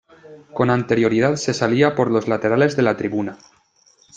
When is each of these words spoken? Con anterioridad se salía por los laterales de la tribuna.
Con 0.55 0.71
anterioridad 0.71 1.35
se 1.35 1.53
salía 1.53 1.93
por 1.93 2.09
los 2.09 2.27
laterales 2.27 2.75
de 2.75 2.81
la 2.81 2.97
tribuna. 2.97 3.37